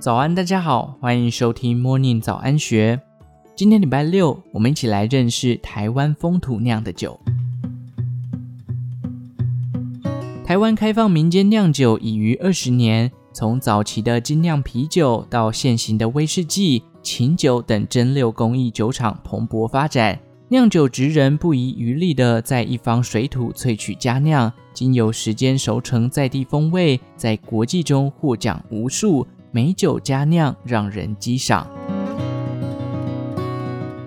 [0.00, 2.98] 早安，大家好，欢迎收听 Morning 早安学。
[3.54, 7.20] 今天礼拜六，我们一起来认识台湾风土酿的酒。
[10.42, 20.18] 台湾开放民间酿酒已逾二十年，从早期的精酿啤酒到现行的威士忌、琴酒等蒸馏工艺酒厂蓬勃发展。
[20.48, 31.66] 酿酒职人不遗余力地在一方水土萃取佳酿，经由时间熟成在地风味，在国际中获奖无数，美酒佳酿让人激赏。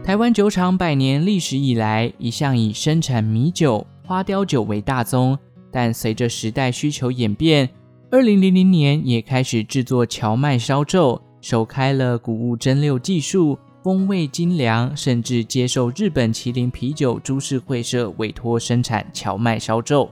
[0.04, 5.38] 台湾酒厂百年历史以来，一向以生产米酒、花雕酒为大宗，
[5.72, 7.70] 但随着时代需求演变，
[8.12, 13.58] 二零零零年也开始制作蕎麦烧酎，首开了谷物蒸馏技术。
[13.84, 20.08] 风味精良，甚至接受日本麒麟啤酒株式会社委托生产蕎麦烧酎。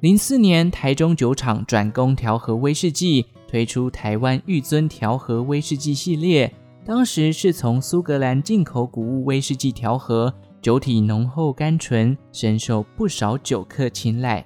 [0.00, 3.24] 零四年，台中酒厂转攻调和威士忌，
[3.56, 6.52] 推出台湾玉尊调和威士忌系列。
[6.84, 14.44] 当时是从苏格兰进口谷物威士忌调和，酒体浓厚甘醇，深受不少酒客青睐。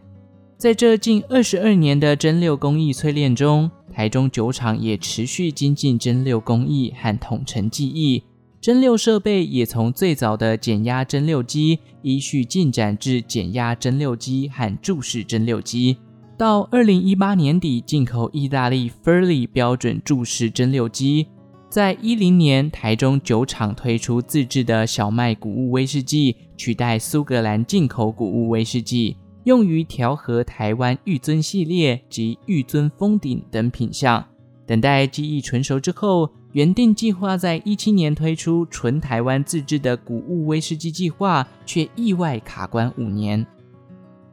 [0.56, 8.22] 在这近二十二年的蒸馏工艺淬炼中，台中酒厂也持续精进蒸馏工艺和统陈技艺。
[8.60, 15.96] 蒸馏设备也从最早的减压蒸馏机依序进展至减压蒸馏机和柱式蒸馏机，
[16.40, 21.26] 到二零一八年底进口意大利 furli 标准柱式蒸馏机。
[21.68, 34.24] 在一零年，台中酒厂推出自制的小麦谷物威士忌，取代苏格兰进口谷物威士忌，用于调和台湾玉尊系列及玉尊封顶等品项。
[34.64, 36.30] 等待技艺纯熟之后。
[36.52, 43.46] 原定计划在一七年推出纯台湾自制的谷物威士忌计划，却意外卡关五年。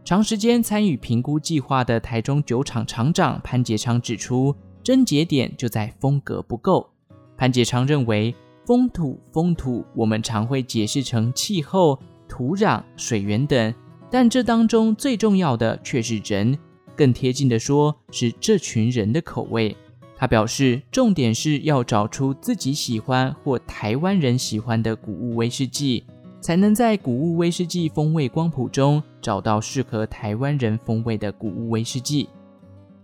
[0.08, 6.90] 长时间参与评估计划的台中酒厂厂长潘杰昌指出，症结点就在风格不够。
[7.36, 8.34] 潘杰昌认为，
[8.66, 13.74] 风土风土，我们常会解释成气候、土壤、水源等，
[14.10, 16.58] 但这当中最重要的却是人，
[16.96, 19.76] 更贴近的说，是这群人的口味。
[20.16, 26.06] 他表示，重点是要找出自己喜欢或台湾人喜欢的谷物威士忌，
[26.40, 32.30] 才能在谷物威士忌风味光谱中找到适合台湾人风味的谷物威士忌。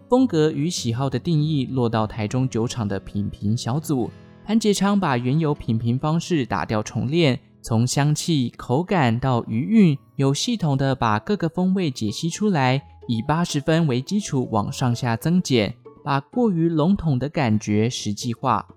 [0.09, 4.09] 风格与喜好的定义落到台中酒厂的品评小组，
[4.45, 15.75] 潘杰昌把原有品评方式打掉重练，从香气、口感到余韵，有系统的把各个风味解析出来，以八十分为基础往上下增减。
[16.05, 18.67] 把过于笼统的感觉实际化。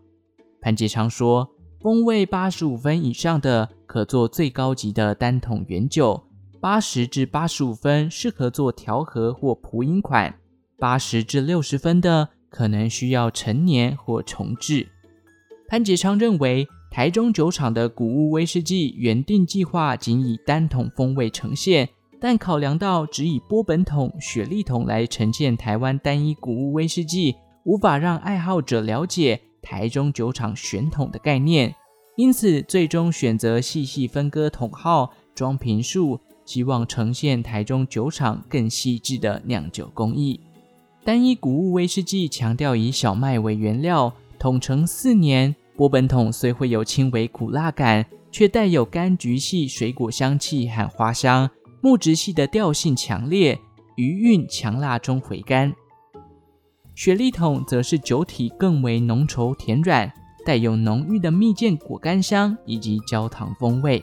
[0.61, 1.49] 潘杰昌说，
[1.81, 6.25] 风味八十五分以上的可做最高级的单桶原酒，
[6.61, 10.35] 八十至八十五分适合做调和或普饮款，
[10.79, 14.89] 八十至六十分的可能需要陈年或重制。
[15.69, 21.89] 潘杰昌认为，台中酒厂的谷物威士忌原定计划仅以单桶风味呈现。
[22.19, 31.75] 但考量到只以波本桶、雪莉桶来呈现台湾单一谷物威士忌，无法让爱好者了解台中酒厂选桶的概念，
[32.15, 40.39] 因此最终选择细细分割桶号、装瓶数，希望呈现台中酒厂更细致的酿酒工艺。
[41.05, 51.51] 单一谷物威士忌强调以小麦为原料，桶陈四年，波本桶虽会有轻微苦辣感，却带有柑橘系水果香气和花香。
[51.81, 53.59] 木质系的调性强烈，
[53.97, 55.75] 余韵强辣中回甘。
[56.97, 60.11] 雪莉桶则是酒体更为浓稠甜软，
[60.47, 64.03] 带有浓郁的蜜饯果干香以及焦糖风味。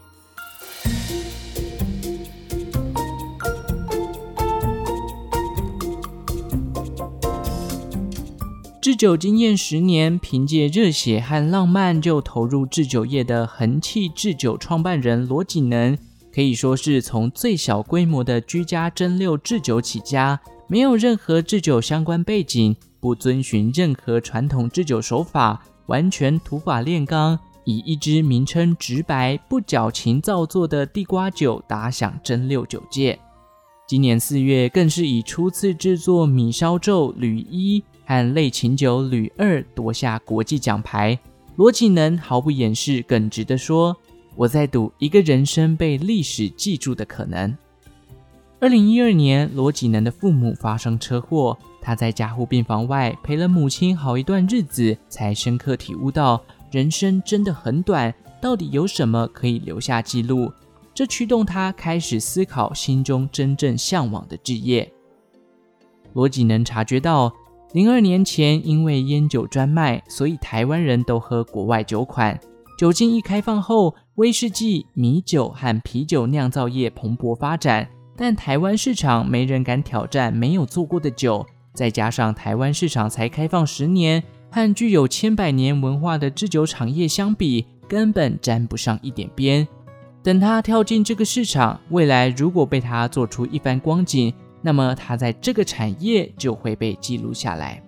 [8.79, 15.97] 制酒经验十年，凭借热血和浪漫就投入制酒业的恒气制酒创办人罗锦能。
[16.31, 20.39] 可以说是从最小规模的居家蒸馏制酒起家，
[20.73, 33.19] 没有任何制酒相关背景，不遵循任何传统制酒手法，完全土法炼钢，以一支名称直白、不矫情造作的地瓜酒打响真六酒界。
[33.87, 41.15] 今年四月，更是以初次制作米烧酎铝一和类琴酒铝二夺下国际奖牌。
[41.55, 43.95] 罗锦能毫不掩饰，耿直地说。
[44.35, 47.55] 我在赌一个人生被历史记住的可能。
[48.63, 60.49] 二零一二年，罗锦能的父母发生车祸，他在加护病房外陪了母亲好一段日子，才深刻体悟到人生真的很短，到底有什么可以留下记录？
[60.93, 64.89] 这驱动他开始思考心中真正向往的职业。
[66.13, 67.33] 罗锦能察觉到，
[67.73, 72.39] 零二年前，因为烟酒专卖，所以台湾人都喝国外酒款。
[72.79, 81.45] 酒精一开放后，威士忌、米酒和啤酒酿造业蓬勃发展，但台湾市场没人敢挑战没有做过的酒。
[81.73, 89.67] 再加上台湾市场才开放十年，和具有千百年文化的制酒产业相比，根本沾不上一点边。
[90.21, 94.31] 等他跳进这个市场，未来如果被他做出一番光景，
[94.61, 97.81] 那么他在这个产业就会被记录下来。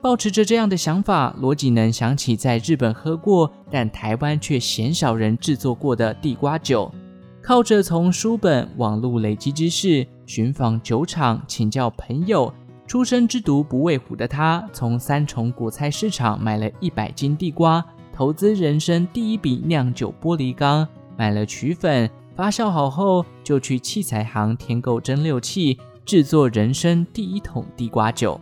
[0.00, 6.90] 抱持着这样的想法，罗锦能想起在日本喝过，但台湾却鲜少人制作过的地瓜酒。
[7.42, 12.52] 靠着从书本、网络累积知识，寻访酒厂，请教朋友，
[12.86, 28.38] 出生之犊不畏虎的他，从三重果菜市场买了一百斤地瓜，投资人生第一笔酿酒玻璃缸，买了曲粉，发酵好后就去器材行添购蒸馏器，制作人生第一桶地瓜酒。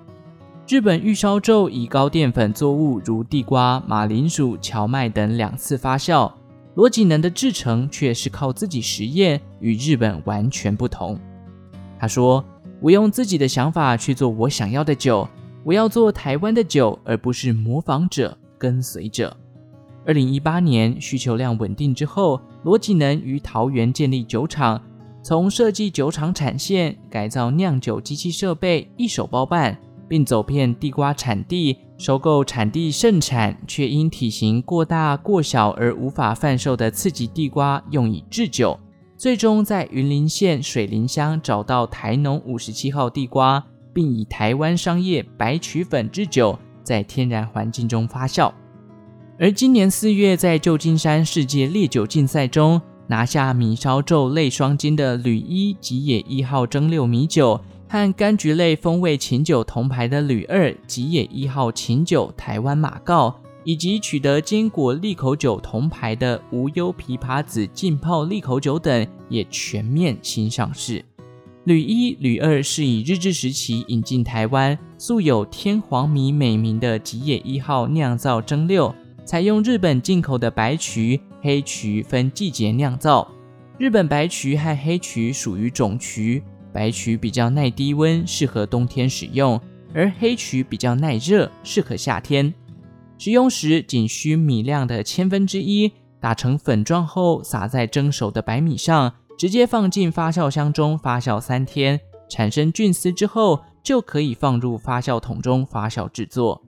[0.66, 6.30] 日本御烧酎以高淀粉作物如地瓜、马铃薯、荞麦等两次发酵，
[6.78, 11.18] 罗锦能的制程却是靠自己实验，与日本完全不同。
[11.98, 12.44] 他说
[12.80, 15.28] ：“我用自己的想法去做我想要的酒，
[15.64, 19.36] 我要做台湾的酒，而不是模仿者、跟随者。”
[20.06, 24.80] 二零一八年需求量稳定之后，罗锦能于桃园建立酒厂，
[25.20, 29.76] 从设计酒厂产线、改造酿酒机器设备，一手包办。
[30.06, 38.78] 并走遍地瓜产地，收购产地盛产却因体型过大过小而无法贩售的次级地瓜，用以制酒。
[39.16, 48.52] 最终在云林县水林乡找到台农五十七号地瓜，并以台湾商业白曲粉制酒，在天然环境中发酵。
[49.36, 57.60] 而今年四月，在旧金山世界烈酒竞赛中拿下米烧酎类双金的旅一吉野一号蒸馏米酒。
[57.88, 71.02] 和柑橘类风味琴酒铜牌的旅二吉野一号琴酒台湾马告，以及取得坚果利口酒铜牌的无忧枇杷子浸泡利口酒等，也全面新上市。
[71.64, 78.94] 旅一、旅二是以日治时期引进台湾，素有天皇米美名的吉野一号酿造蒸馏，
[79.24, 83.26] 采用日本进口的白曲、黑曲分季节酿造。
[83.78, 86.42] 日本白曲和黑曲属于种曲。
[86.72, 89.58] 白曲比较耐低温，适合冬天使用；
[89.94, 92.52] 而黑曲比较耐热，适合夏天。
[93.16, 106.62] 使用时仅需米量的千分之一，打成粉状后撒在蒸熟的白米上，直接放进发酵箱中发酵三天，产生菌丝之后，就可以放入发酵桶中发酵制作。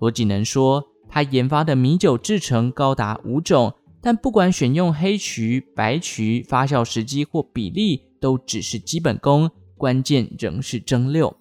[0.00, 8.02] 罗锦能说，他研发的米酒制成高达五种，但不管选用黑曲、白曲，发酵时机或比例。
[8.20, 11.34] 都只是基本功，关键仍是蒸馏。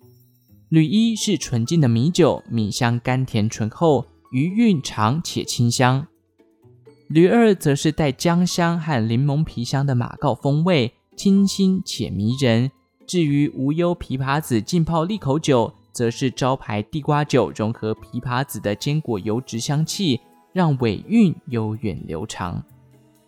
[0.69, 6.07] 吕一是纯净的米酒，米香甘甜醇厚，余韵长且清香。
[7.07, 12.71] 吕二则是带姜香和柠檬皮香的马告风味，清新且迷人。
[13.07, 20.19] 至于无忧枇杷子浸泡利口酒，则是招牌地瓜酒融合枇杷子的坚果油脂香气，
[20.53, 22.63] 让尾韵悠远流长。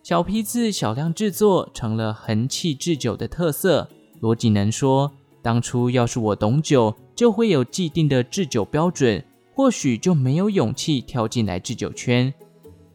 [0.03, 3.87] 小批次、小量制作成了恒气制酒的特色。
[4.19, 5.11] 罗锦能说
[5.43, 9.23] ：“当初要是我懂酒，就会有既定的制酒标准，
[9.53, 12.33] 或许就没有勇气跳进来制酒圈。”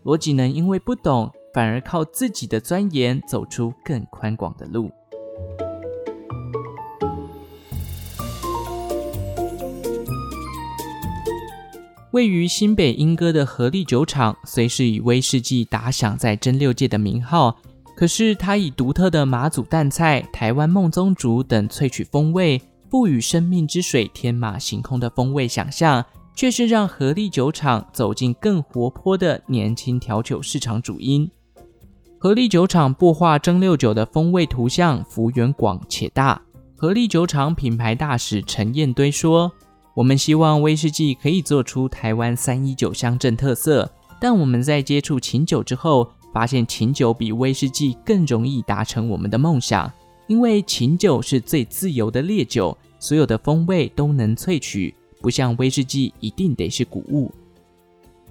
[0.02, 4.90] 罗锦能因为不懂，反而靠自己的钻研走出更宽广的路。
[12.16, 17.54] 位于新北莺歌的合力酒厂，虽是以威士忌打响在蒸馏界的名号，
[17.94, 22.58] 可是它以独特的马祖淡菜、台湾孟宗竹等萃取风味，
[22.88, 26.02] 赋予生命之水天马行空的风味想象，
[26.34, 31.30] 却是让合力酒厂走进更活泼的年轻调酒市场主因。
[32.18, 36.40] 合力酒厂擘画蒸馏酒的风味图像，幅员广且大。
[36.78, 39.52] 合力酒厂品牌大使陈彦堆说。
[39.96, 49.90] 我们希望威士忌可以做出台湾三一九乡镇特色，但我们在接触琴酒之后，发现琴酒比威士忌更容易达成我们的梦想，
[50.26, 57.32] 因为琴酒是最自由的烈酒，所有的风味都能萃取，不像威士忌一定得是谷物。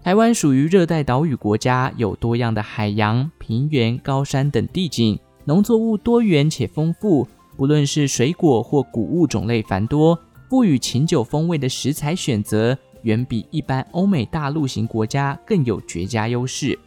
[0.03, 10.19] 台湾属于热带岛屿国家，有多样的海洋、平原、高山等地景，农作物多元且丰富，不论是水果或谷物种类繁多。
[10.49, 16.77] 赋予琴酒风味的食材选择，远比一般欧美大陆型国家更有绝佳优势。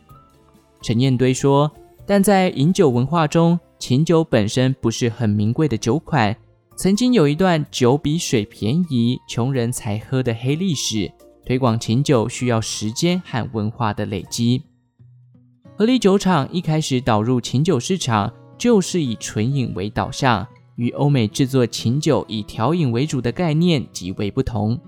[0.81, 1.71] 陈彦堆说
[2.07, 6.37] ：“但在饮酒文化中，琴酒本身不是很名贵的酒款，
[6.77, 11.11] 曾经有一段酒比水便宜，穷人才喝的黑历史。
[11.45, 14.63] 推广琴酒需要时间和文化的累积。
[15.77, 20.47] 河狸酒厂一开始导入琴酒市场，就是以纯饮为导向，
[20.79, 24.81] 与欧美制作琴酒以调饮为主的概念极为不同。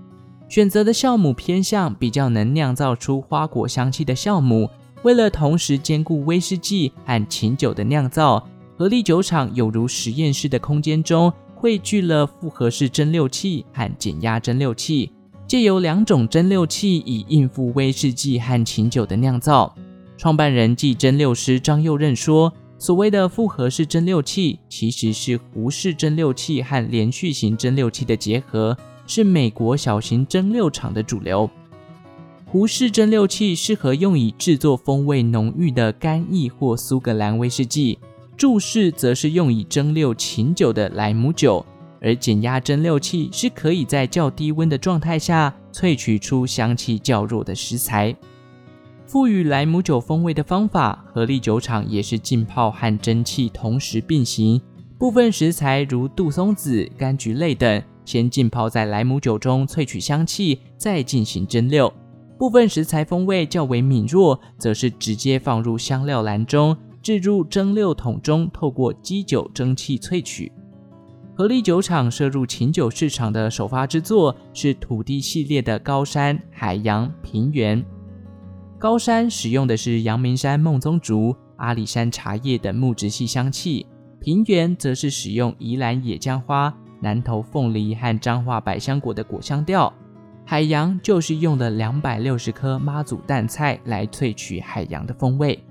[0.49, 4.67] 选择的酵母偏向比较能酿造出花果香气的酵母。
[5.03, 11.31] 为了同时兼顾威士忌和琴酒的酿造，合力酒厂有如实验室的空间中。
[11.55, 15.11] 汇聚了复合式蒸馏器和减压蒸馏器，
[15.45, 19.71] 借由两种蒸馏器以应付威士忌和琴酒的酿造。
[20.17, 31.47] 创办人暨蒸馏师张佑任说：“所谓的复合式蒸馏器，其实是壶式蒸馏器和连续型蒸馏器的结合，是美国小型蒸馏厂的主流。
[32.47, 37.99] 壶式蒸馏器适合用以制作风味浓郁的干邑或苏格兰威士忌。”
[38.35, 41.63] 注释则是用以蒸馏琴酒的莱姆酒，
[42.01, 48.15] 而减压蒸馏器是可以在较低温的状态下萃取出香气较弱的食材。
[49.11, 54.61] 赋予莱姆酒风味的方法，合力酒厂也是浸泡和蒸汽同时并行。
[54.97, 61.91] 部分食材如杜松子、柑橘类等，先浸泡在莱姆酒中萃取香气，再进行蒸馏。
[62.39, 66.77] 部分食材风味较为敏弱，则是直接放入香料篮中。
[67.03, 70.49] 置入蒸馏桶中，透过基酒蒸汽萃取。
[71.35, 77.83] 合力酒厂涉入琴酒市场的首发之作是土地系列的高山、海洋、平原。
[78.81, 83.85] 高山使用的是阳明山孟宗竹、阿里山茶叶等木质系香气，
[84.19, 89.93] 平原则是使用宜兰野姜花、南投凤梨和彰化百香果的果香调。
[90.43, 95.63] 海洋就是用了两百六十颗妈祖淡菜来萃取海洋的风味。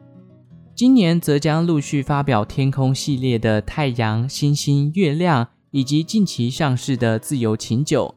[0.76, 8.14] 今年则将陆续发表天空系列的太阳、星星、月亮，以及近期上市的自由琴酒。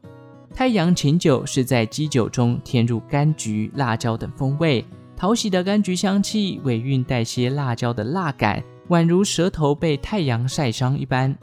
[0.54, 4.84] 太阳琴酒是在基酒中添入柑橘、辣椒等风味，
[5.16, 11.36] 讨喜的柑橘香气，尾韵带些辣椒的辣感，宛如舌头被太阳晒伤一般。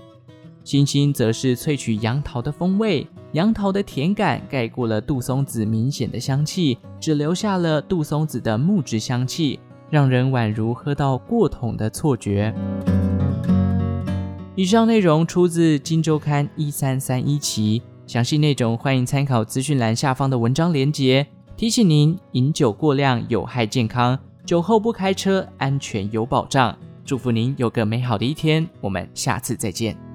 [0.63, 9.59] 星星则是萃取杨桃的风味，杨桃的甜感盖过了杜松子明显的香气，只留下了杜松子的木质香气。
[9.89, 12.55] 让人宛如喝到过桶的错觉。
[14.55, 21.25] 以上内容出自《今周刊》一三三一期，详细内容欢迎参考资讯栏下方的文章连接。
[21.55, 26.77] 提醒您：饮酒过量有害健康，酒后不开车，安全有保障。
[27.05, 30.10] 祝福您有个美好的一天，我们下次再见。